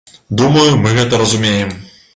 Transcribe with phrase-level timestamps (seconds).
[0.39, 1.77] Думаю, мы гэта разумеем.